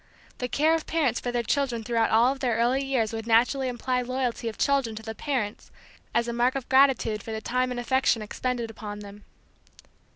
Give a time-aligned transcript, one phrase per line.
[0.39, 3.67] The care of parents for their children throughout all of their early years would naturally
[3.67, 5.69] imply loyalty of children to the parents
[6.15, 9.25] as a mark of gratitude for the time and affection expended upon them.